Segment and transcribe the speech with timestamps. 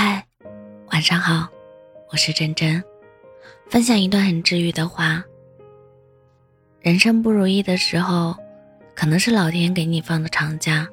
[0.00, 0.24] 嗨，
[0.92, 1.48] 晚上好，
[2.12, 2.80] 我是真真，
[3.68, 5.24] 分享一段很治愈的话。
[6.80, 8.36] 人生不如意的时候，
[8.94, 10.86] 可能是老天给你放的长假，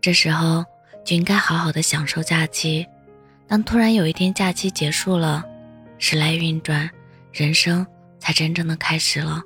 [0.00, 0.64] 这时候
[1.04, 2.86] 就应该好好的享受假期。
[3.48, 5.44] 当突然有一天假期结束了，
[5.98, 6.88] 时来运转，
[7.32, 7.84] 人生
[8.20, 9.42] 才真正的开始了。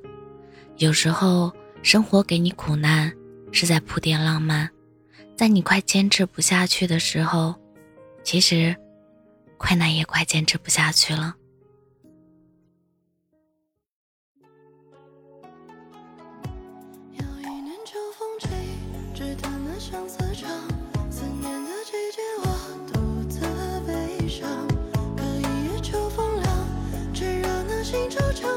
[0.77, 1.51] 有时候
[1.82, 3.11] 生活给你苦难，
[3.51, 4.69] 是在铺垫浪漫，
[5.39, 7.55] 在你快坚持不下去的时候。
[8.23, 8.77] 其实，
[9.61, 11.37] 快难也快坚持不下去了。
[17.12, 18.48] 有一年秋风起，
[19.15, 20.51] 只谈那相思长。
[21.11, 22.47] 思念的季节，我
[22.91, 22.98] 独
[23.29, 23.39] 自
[23.87, 24.48] 悲伤。
[25.15, 26.67] 隔一夜秋风凉，
[27.12, 28.48] 炙热那心惆怅。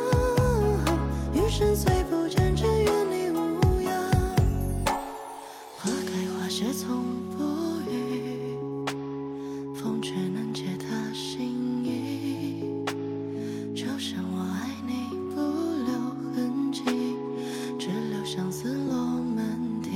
[1.33, 3.91] 余生虽不见，只愿你无恙。
[5.77, 7.43] 花开花谢，从不。
[9.75, 10.13] 风却
[18.35, 19.45] 相思落满
[19.83, 19.91] 地。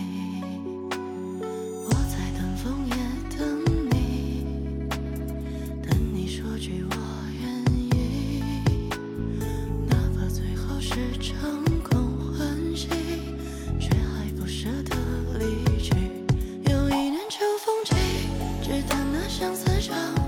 [0.92, 2.94] 我在等枫叶
[3.36, 4.46] 等你，
[5.82, 6.96] 等你说句我
[7.42, 8.44] 愿意，
[9.90, 11.36] 哪怕最后是场
[11.84, 12.88] 空欢喜，
[13.80, 14.96] 却还不舍得
[15.40, 15.96] 离去。
[16.70, 17.96] 又一年秋风起，
[18.62, 19.68] 只谈那相思。
[19.82, 20.27] 思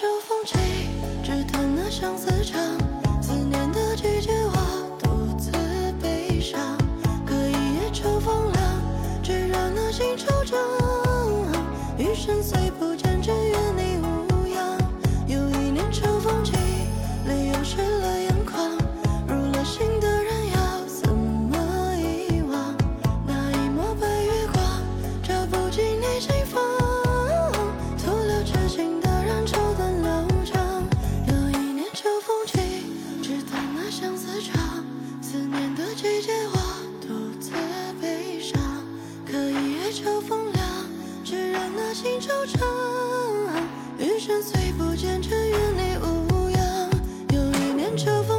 [0.00, 0.56] 秋风起
[1.22, 2.58] 只叹那相思长
[36.20, 36.56] 借我
[37.00, 37.08] 独
[37.40, 37.50] 自
[37.98, 38.60] 悲伤，
[39.24, 40.66] 可一夜秋风凉，
[41.24, 42.60] 只让那心惆怅。
[43.98, 46.90] 余生虽不见，只愿你无恙。
[47.32, 48.29] 又一年秋。